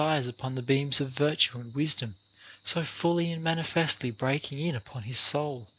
[0.01, 2.15] eyes upon the beams of virtue and wisdom
[2.63, 5.67] so fully and manifestly breaking in upon his soul?